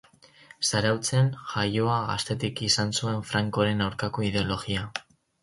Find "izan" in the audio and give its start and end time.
2.69-2.95